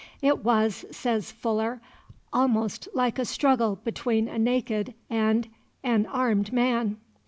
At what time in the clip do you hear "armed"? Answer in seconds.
6.07-6.51